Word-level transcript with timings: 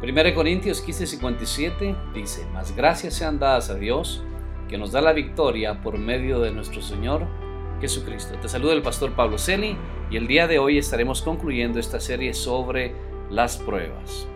1 0.00 0.34
Corintios 0.34 0.86
15:57 0.86 1.96
dice, 2.14 2.46
Mas 2.52 2.74
gracias 2.74 3.14
sean 3.14 3.40
dadas 3.40 3.68
a 3.68 3.74
Dios, 3.74 4.22
que 4.68 4.78
nos 4.78 4.92
da 4.92 5.00
la 5.00 5.12
victoria 5.12 5.82
por 5.82 5.98
medio 5.98 6.38
de 6.40 6.52
nuestro 6.52 6.80
Señor 6.80 7.26
Jesucristo. 7.80 8.38
Te 8.40 8.48
saluda 8.48 8.74
el 8.74 8.82
pastor 8.82 9.12
Pablo 9.12 9.38
Celi 9.38 9.76
y 10.08 10.16
el 10.16 10.28
día 10.28 10.46
de 10.46 10.60
hoy 10.60 10.78
estaremos 10.78 11.22
concluyendo 11.22 11.80
esta 11.80 11.98
serie 11.98 12.32
sobre 12.32 12.94
las 13.28 13.56
pruebas. 13.56 14.28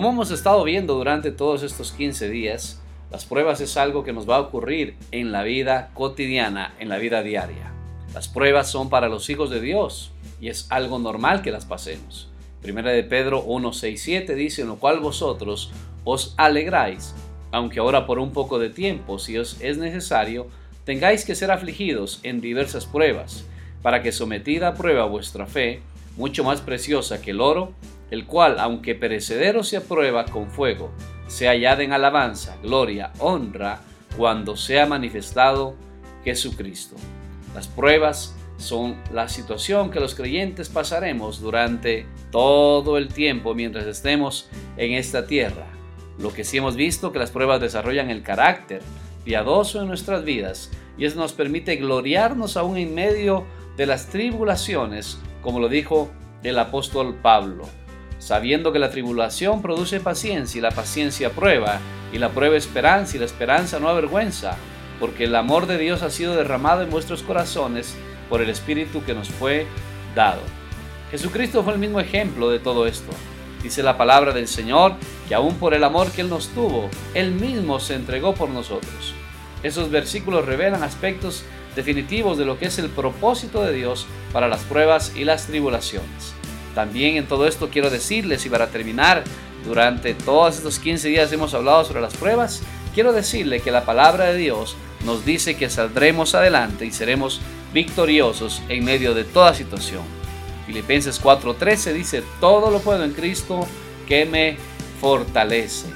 Como 0.00 0.12
hemos 0.12 0.30
estado 0.30 0.64
viendo 0.64 0.94
durante 0.94 1.30
todos 1.30 1.62
estos 1.62 1.92
15 1.92 2.30
días, 2.30 2.80
las 3.10 3.26
pruebas 3.26 3.60
es 3.60 3.76
algo 3.76 4.02
que 4.02 4.14
nos 4.14 4.26
va 4.26 4.36
a 4.36 4.40
ocurrir 4.40 4.96
en 5.12 5.30
la 5.30 5.42
vida 5.42 5.90
cotidiana, 5.92 6.74
en 6.78 6.88
la 6.88 6.96
vida 6.96 7.22
diaria. 7.22 7.70
Las 8.14 8.26
pruebas 8.26 8.70
son 8.70 8.88
para 8.88 9.10
los 9.10 9.28
hijos 9.28 9.50
de 9.50 9.60
Dios 9.60 10.10
y 10.40 10.48
es 10.48 10.72
algo 10.72 10.98
normal 10.98 11.42
que 11.42 11.50
las 11.50 11.66
pasemos. 11.66 12.30
Primera 12.62 12.92
de 12.92 13.04
Pedro 13.04 13.42
1, 13.42 13.74
6, 13.74 14.02
7 14.02 14.34
dice, 14.36 14.62
en 14.62 14.68
lo 14.68 14.76
cual 14.76 15.00
vosotros 15.00 15.70
os 16.04 16.32
alegráis, 16.38 17.14
aunque 17.52 17.80
ahora 17.80 18.06
por 18.06 18.20
un 18.20 18.32
poco 18.32 18.58
de 18.58 18.70
tiempo, 18.70 19.18
si 19.18 19.36
os 19.36 19.60
es 19.60 19.76
necesario, 19.76 20.46
tengáis 20.86 21.26
que 21.26 21.34
ser 21.34 21.50
afligidos 21.50 22.20
en 22.22 22.40
diversas 22.40 22.86
pruebas, 22.86 23.44
para 23.82 24.02
que 24.02 24.12
sometida 24.12 24.68
a 24.68 24.74
prueba 24.74 25.04
vuestra 25.04 25.44
fe, 25.44 25.82
mucho 26.16 26.42
más 26.42 26.62
preciosa 26.62 27.20
que 27.20 27.32
el 27.32 27.42
oro, 27.42 27.74
el 28.10 28.26
cual, 28.26 28.58
aunque 28.58 28.94
perecedero 28.94 29.62
se 29.62 29.76
aprueba 29.76 30.24
con 30.24 30.50
fuego, 30.50 30.90
se 31.26 31.46
hallada 31.46 31.82
en 31.82 31.92
alabanza, 31.92 32.56
gloria, 32.62 33.12
honra, 33.18 33.80
cuando 34.16 34.56
sea 34.56 34.86
manifestado 34.86 35.76
Jesucristo. 36.24 36.96
Las 37.54 37.68
pruebas 37.68 38.34
son 38.56 38.96
la 39.12 39.28
situación 39.28 39.90
que 39.90 40.00
los 40.00 40.14
creyentes 40.14 40.68
pasaremos 40.68 41.40
durante 41.40 42.06
todo 42.30 42.98
el 42.98 43.08
tiempo 43.08 43.54
mientras 43.54 43.86
estemos 43.86 44.50
en 44.76 44.92
esta 44.92 45.26
tierra. 45.26 45.66
Lo 46.18 46.32
que 46.32 46.44
sí 46.44 46.58
hemos 46.58 46.76
visto 46.76 47.12
que 47.12 47.18
las 47.18 47.30
pruebas 47.30 47.60
desarrollan 47.60 48.10
el 48.10 48.22
carácter 48.22 48.82
piadoso 49.24 49.80
en 49.80 49.88
nuestras 49.88 50.24
vidas 50.24 50.70
y 50.98 51.04
eso 51.04 51.18
nos 51.18 51.32
permite 51.32 51.76
gloriarnos 51.76 52.56
aún 52.56 52.76
en 52.76 52.94
medio 52.94 53.46
de 53.76 53.86
las 53.86 54.08
tribulaciones, 54.08 55.18
como 55.40 55.60
lo 55.60 55.68
dijo 55.68 56.10
el 56.42 56.58
apóstol 56.58 57.14
Pablo 57.22 57.66
sabiendo 58.20 58.72
que 58.72 58.78
la 58.78 58.90
tribulación 58.90 59.62
produce 59.62 59.98
paciencia 59.98 60.58
y 60.58 60.62
la 60.62 60.70
paciencia 60.70 61.30
prueba, 61.30 61.80
y 62.12 62.18
la 62.18 62.28
prueba 62.28 62.56
esperanza 62.56 63.16
y 63.16 63.20
la 63.20 63.26
esperanza 63.26 63.80
no 63.80 63.88
avergüenza, 63.88 64.56
porque 65.00 65.24
el 65.24 65.34
amor 65.34 65.66
de 65.66 65.78
Dios 65.78 66.02
ha 66.02 66.10
sido 66.10 66.36
derramado 66.36 66.82
en 66.82 66.90
vuestros 66.90 67.22
corazones 67.22 67.96
por 68.28 68.42
el 68.42 68.50
Espíritu 68.50 69.02
que 69.04 69.14
nos 69.14 69.30
fue 69.30 69.66
dado. 70.14 70.42
Jesucristo 71.10 71.64
fue 71.64 71.72
el 71.72 71.78
mismo 71.78 71.98
ejemplo 71.98 72.50
de 72.50 72.58
todo 72.58 72.86
esto. 72.86 73.10
Dice 73.62 73.82
la 73.82 73.96
palabra 73.96 74.32
del 74.32 74.48
Señor 74.48 74.94
que 75.28 75.34
aún 75.34 75.56
por 75.56 75.74
el 75.74 75.82
amor 75.82 76.10
que 76.12 76.20
Él 76.20 76.30
nos 76.30 76.48
tuvo, 76.48 76.88
Él 77.14 77.32
mismo 77.32 77.80
se 77.80 77.94
entregó 77.94 78.34
por 78.34 78.50
nosotros. 78.50 79.14
Esos 79.62 79.90
versículos 79.90 80.46
revelan 80.46 80.82
aspectos 80.82 81.44
definitivos 81.74 82.38
de 82.38 82.44
lo 82.44 82.58
que 82.58 82.66
es 82.66 82.78
el 82.78 82.90
propósito 82.90 83.62
de 83.62 83.72
Dios 83.72 84.06
para 84.32 84.48
las 84.48 84.62
pruebas 84.62 85.12
y 85.16 85.24
las 85.24 85.46
tribulaciones. 85.46 86.39
También 86.74 87.16
en 87.16 87.26
todo 87.26 87.46
esto 87.46 87.68
quiero 87.70 87.90
decirles, 87.90 88.46
y 88.46 88.50
para 88.50 88.68
terminar, 88.68 89.24
durante 89.64 90.14
todos 90.14 90.56
estos 90.56 90.78
15 90.78 91.08
días 91.08 91.32
hemos 91.32 91.54
hablado 91.54 91.84
sobre 91.84 92.00
las 92.00 92.14
pruebas, 92.16 92.62
quiero 92.94 93.12
decirle 93.12 93.60
que 93.60 93.70
la 93.70 93.84
palabra 93.84 94.26
de 94.26 94.38
Dios 94.38 94.76
nos 95.04 95.24
dice 95.24 95.56
que 95.56 95.70
saldremos 95.70 96.34
adelante 96.34 96.86
y 96.86 96.92
seremos 96.92 97.40
victoriosos 97.72 98.62
en 98.68 98.84
medio 98.84 99.14
de 99.14 99.24
toda 99.24 99.54
situación. 99.54 100.02
Filipenses 100.66 101.20
4:13 101.22 101.92
dice, 101.92 102.22
todo 102.40 102.70
lo 102.70 102.80
puedo 102.80 103.04
en 103.04 103.12
Cristo 103.12 103.66
que 104.06 104.24
me 104.24 104.56
fortalece. 105.00 105.86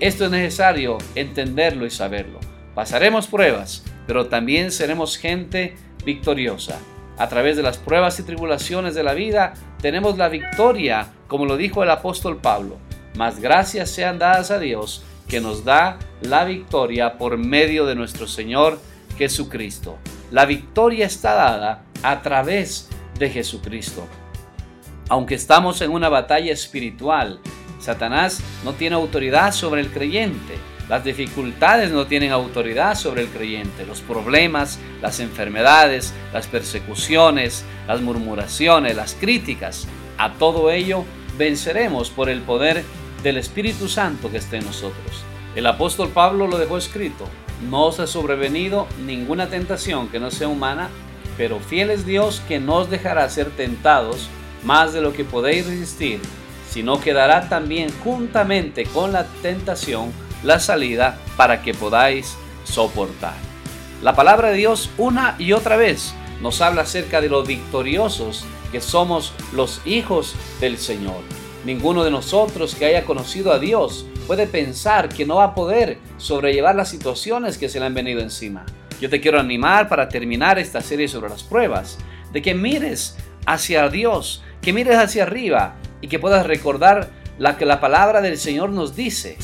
Esto 0.00 0.26
es 0.26 0.30
necesario 0.30 0.98
entenderlo 1.14 1.86
y 1.86 1.90
saberlo. 1.90 2.38
Pasaremos 2.74 3.26
pruebas, 3.26 3.82
pero 4.06 4.26
también 4.26 4.70
seremos 4.70 5.16
gente 5.16 5.76
victoriosa. 6.04 6.78
A 7.18 7.28
través 7.28 7.56
de 7.56 7.64
las 7.64 7.78
pruebas 7.78 8.18
y 8.20 8.22
tribulaciones 8.22 8.94
de 8.94 9.02
la 9.02 9.12
vida 9.12 9.54
tenemos 9.80 10.16
la 10.16 10.28
victoria, 10.28 11.08
como 11.26 11.46
lo 11.46 11.56
dijo 11.56 11.82
el 11.82 11.90
apóstol 11.90 12.36
Pablo. 12.36 12.76
Mas 13.16 13.40
gracias 13.40 13.90
sean 13.90 14.20
dadas 14.20 14.52
a 14.52 14.60
Dios 14.60 15.02
que 15.26 15.40
nos 15.40 15.64
da 15.64 15.98
la 16.22 16.44
victoria 16.44 17.18
por 17.18 17.36
medio 17.36 17.86
de 17.86 17.96
nuestro 17.96 18.28
Señor 18.28 18.78
Jesucristo. 19.18 19.98
La 20.30 20.46
victoria 20.46 21.06
está 21.06 21.34
dada 21.34 21.82
a 22.04 22.22
través 22.22 22.88
de 23.18 23.30
Jesucristo. 23.30 24.06
Aunque 25.08 25.34
estamos 25.34 25.80
en 25.80 25.90
una 25.90 26.08
batalla 26.08 26.52
espiritual, 26.52 27.40
Satanás 27.80 28.40
no 28.64 28.74
tiene 28.74 28.94
autoridad 28.94 29.52
sobre 29.52 29.80
el 29.80 29.90
creyente. 29.90 30.54
Las 30.88 31.04
dificultades 31.04 31.90
no 31.90 32.06
tienen 32.06 32.32
autoridad 32.32 32.94
sobre 32.94 33.22
el 33.22 33.28
creyente. 33.28 33.84
Los 33.84 34.00
problemas, 34.00 34.78
las 35.02 35.20
enfermedades, 35.20 36.14
las 36.32 36.46
persecuciones, 36.46 37.64
las 37.86 38.00
murmuraciones, 38.00 38.96
las 38.96 39.14
críticas, 39.14 39.86
a 40.16 40.32
todo 40.32 40.70
ello 40.70 41.04
venceremos 41.36 42.10
por 42.10 42.28
el 42.28 42.40
poder 42.40 42.84
del 43.22 43.36
Espíritu 43.36 43.88
Santo 43.88 44.30
que 44.30 44.38
esté 44.38 44.56
en 44.56 44.64
nosotros. 44.64 45.22
El 45.54 45.66
apóstol 45.66 46.08
Pablo 46.08 46.46
lo 46.46 46.58
dejó 46.58 46.78
escrito. 46.78 47.24
No 47.70 47.86
os 47.86 48.00
ha 48.00 48.06
sobrevenido 48.06 48.86
ninguna 49.04 49.48
tentación 49.48 50.08
que 50.08 50.20
no 50.20 50.30
sea 50.30 50.48
humana, 50.48 50.88
pero 51.36 51.60
fiel 51.60 51.90
es 51.90 52.06
Dios 52.06 52.42
que 52.48 52.58
no 52.58 52.76
os 52.76 52.90
dejará 52.90 53.28
ser 53.28 53.50
tentados 53.50 54.28
más 54.64 54.92
de 54.92 55.00
lo 55.00 55.12
que 55.12 55.24
podéis 55.24 55.66
resistir, 55.66 56.20
sino 56.68 57.00
que 57.00 57.12
dará 57.12 57.48
también 57.48 57.90
juntamente 58.02 58.84
con 58.84 59.12
la 59.12 59.24
tentación 59.42 60.12
la 60.42 60.60
salida 60.60 61.18
para 61.36 61.62
que 61.62 61.74
podáis 61.74 62.36
soportar. 62.64 63.34
La 64.02 64.14
palabra 64.14 64.50
de 64.50 64.56
Dios 64.56 64.90
una 64.98 65.34
y 65.38 65.52
otra 65.52 65.76
vez 65.76 66.14
nos 66.40 66.60
habla 66.60 66.82
acerca 66.82 67.20
de 67.20 67.28
lo 67.28 67.42
victoriosos 67.42 68.44
que 68.70 68.80
somos 68.80 69.32
los 69.52 69.80
hijos 69.84 70.34
del 70.60 70.78
Señor. 70.78 71.20
Ninguno 71.64 72.04
de 72.04 72.10
nosotros 72.10 72.74
que 72.74 72.86
haya 72.86 73.04
conocido 73.04 73.52
a 73.52 73.58
Dios 73.58 74.06
puede 74.26 74.46
pensar 74.46 75.08
que 75.08 75.26
no 75.26 75.36
va 75.36 75.44
a 75.44 75.54
poder 75.54 75.98
sobrellevar 76.18 76.76
las 76.76 76.90
situaciones 76.90 77.58
que 77.58 77.68
se 77.68 77.80
le 77.80 77.86
han 77.86 77.94
venido 77.94 78.20
encima. 78.20 78.64
Yo 79.00 79.10
te 79.10 79.20
quiero 79.20 79.40
animar 79.40 79.88
para 79.88 80.08
terminar 80.08 80.58
esta 80.58 80.80
serie 80.80 81.08
sobre 81.08 81.30
las 81.30 81.42
pruebas, 81.42 81.98
de 82.32 82.42
que 82.42 82.54
mires 82.54 83.16
hacia 83.46 83.88
Dios, 83.88 84.42
que 84.60 84.72
mires 84.72 84.96
hacia 84.96 85.22
arriba 85.22 85.76
y 86.00 86.08
que 86.08 86.18
puedas 86.18 86.46
recordar 86.46 87.10
la 87.38 87.56
que 87.56 87.64
la 87.64 87.80
palabra 87.80 88.20
del 88.20 88.38
Señor 88.38 88.70
nos 88.70 88.94
dice, 88.94 89.38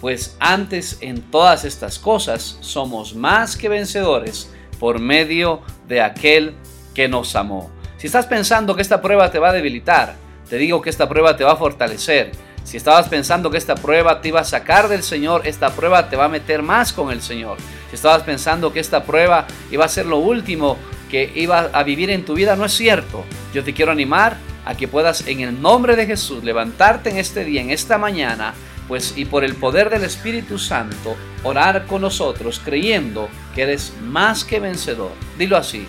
pues 0.00 0.36
antes 0.38 0.98
en 1.00 1.20
todas 1.22 1.64
estas 1.64 1.98
cosas 1.98 2.58
somos 2.60 3.14
más 3.14 3.56
que 3.56 3.68
vencedores 3.68 4.50
por 4.78 5.00
medio 5.00 5.60
de 5.86 6.00
aquel 6.00 6.54
que 6.94 7.08
nos 7.08 7.34
amó. 7.36 7.70
Si 7.96 8.06
estás 8.06 8.26
pensando 8.26 8.76
que 8.76 8.82
esta 8.82 9.02
prueba 9.02 9.30
te 9.30 9.38
va 9.38 9.50
a 9.50 9.52
debilitar, 9.52 10.14
te 10.48 10.56
digo 10.56 10.80
que 10.80 10.90
esta 10.90 11.08
prueba 11.08 11.36
te 11.36 11.44
va 11.44 11.52
a 11.52 11.56
fortalecer. 11.56 12.32
Si 12.62 12.76
estabas 12.76 13.08
pensando 13.08 13.50
que 13.50 13.58
esta 13.58 13.74
prueba 13.74 14.20
te 14.20 14.28
iba 14.28 14.40
a 14.40 14.44
sacar 14.44 14.88
del 14.88 15.02
Señor, 15.02 15.46
esta 15.46 15.70
prueba 15.70 16.08
te 16.08 16.16
va 16.16 16.26
a 16.26 16.28
meter 16.28 16.62
más 16.62 16.92
con 16.92 17.10
el 17.10 17.22
Señor. 17.22 17.56
Si 17.88 17.96
estabas 17.96 18.22
pensando 18.22 18.72
que 18.72 18.80
esta 18.80 19.04
prueba 19.04 19.46
iba 19.70 19.84
a 19.84 19.88
ser 19.88 20.06
lo 20.06 20.18
último 20.18 20.76
que 21.10 21.32
iba 21.34 21.70
a 21.72 21.82
vivir 21.82 22.10
en 22.10 22.24
tu 22.24 22.34
vida, 22.34 22.56
no 22.56 22.66
es 22.66 22.72
cierto. 22.72 23.24
Yo 23.54 23.64
te 23.64 23.72
quiero 23.72 23.90
animar 23.90 24.36
a 24.64 24.74
que 24.74 24.86
puedas 24.86 25.26
en 25.26 25.40
el 25.40 25.60
nombre 25.60 25.96
de 25.96 26.06
Jesús 26.06 26.44
levantarte 26.44 27.08
en 27.08 27.16
este 27.16 27.44
día, 27.44 27.62
en 27.62 27.70
esta 27.70 27.96
mañana, 27.96 28.54
pues 28.88 29.14
y 29.16 29.26
por 29.26 29.44
el 29.44 29.54
poder 29.54 29.90
del 29.90 30.02
Espíritu 30.02 30.58
Santo 30.58 31.14
orar 31.44 31.86
con 31.86 32.00
nosotros 32.00 32.60
creyendo 32.64 33.28
que 33.54 33.62
eres 33.62 33.92
más 34.02 34.44
que 34.44 34.58
vencedor. 34.58 35.12
Dilo 35.38 35.56
así. 35.56 35.86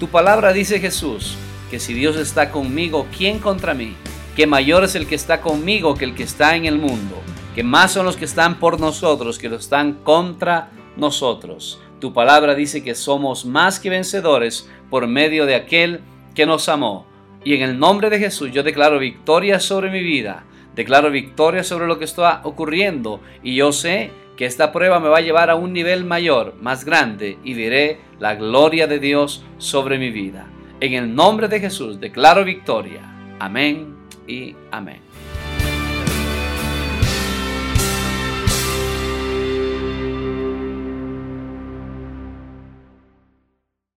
Tu 0.00 0.08
palabra 0.08 0.52
dice 0.52 0.80
Jesús, 0.80 1.36
que 1.70 1.78
si 1.78 1.94
Dios 1.94 2.16
está 2.16 2.50
conmigo, 2.50 3.06
¿quién 3.16 3.38
contra 3.38 3.72
mí? 3.72 3.94
Que 4.34 4.46
mayor 4.46 4.84
es 4.84 4.96
el 4.96 5.06
que 5.06 5.14
está 5.14 5.40
conmigo 5.40 5.94
que 5.94 6.04
el 6.04 6.14
que 6.14 6.24
está 6.24 6.56
en 6.56 6.66
el 6.66 6.78
mundo, 6.78 7.16
que 7.54 7.62
más 7.62 7.92
son 7.92 8.06
los 8.06 8.16
que 8.16 8.24
están 8.24 8.58
por 8.58 8.80
nosotros 8.80 9.38
que 9.38 9.48
los 9.48 9.62
están 9.64 9.94
contra 10.02 10.70
nosotros. 10.96 11.80
Tu 12.00 12.12
palabra 12.12 12.54
dice 12.54 12.82
que 12.82 12.94
somos 12.94 13.44
más 13.44 13.78
que 13.78 13.90
vencedores 13.90 14.68
por 14.88 15.06
medio 15.06 15.46
de 15.46 15.54
aquel 15.54 16.00
que 16.34 16.46
nos 16.46 16.68
amó. 16.68 17.06
Y 17.44 17.54
en 17.54 17.62
el 17.62 17.78
nombre 17.78 18.10
de 18.10 18.18
Jesús 18.18 18.50
yo 18.52 18.62
declaro 18.62 18.98
victoria 18.98 19.60
sobre 19.60 19.90
mi 19.90 20.02
vida 20.02 20.44
Declaro 20.80 21.10
victoria 21.10 21.62
sobre 21.62 21.86
lo 21.86 21.98
que 21.98 22.06
está 22.06 22.40
ocurriendo 22.42 23.20
y 23.42 23.54
yo 23.54 23.70
sé 23.70 24.12
que 24.38 24.46
esta 24.46 24.72
prueba 24.72 24.98
me 24.98 25.10
va 25.10 25.18
a 25.18 25.20
llevar 25.20 25.50
a 25.50 25.54
un 25.54 25.74
nivel 25.74 26.06
mayor, 26.06 26.54
más 26.58 26.86
grande, 26.86 27.36
y 27.44 27.52
veré 27.52 27.98
la 28.18 28.34
gloria 28.34 28.86
de 28.86 28.98
Dios 28.98 29.44
sobre 29.58 29.98
mi 29.98 30.08
vida. 30.10 30.46
En 30.80 30.94
el 30.94 31.14
nombre 31.14 31.48
de 31.48 31.60
Jesús 31.60 32.00
declaro 32.00 32.46
victoria. 32.46 33.02
Amén 33.38 33.94
y 34.26 34.56
amén. 34.70 35.02